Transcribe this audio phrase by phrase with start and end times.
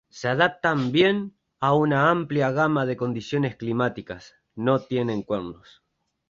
[0.09, 5.83] Se adaptan bien a una amplia gama de condiciones climáticas, no tienen cuernos.